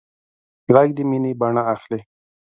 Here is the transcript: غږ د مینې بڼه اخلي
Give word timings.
غږ 0.73 0.89
د 0.97 0.99
مینې 1.09 1.31
بڼه 1.39 1.61
اخلي 1.73 1.99